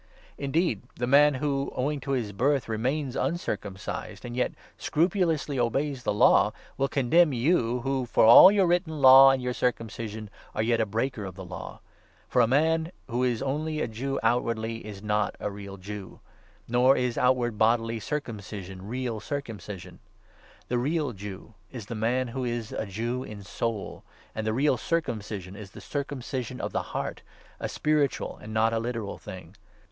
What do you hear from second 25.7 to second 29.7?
circumcision of the heart, a spiritual and not a literal thing.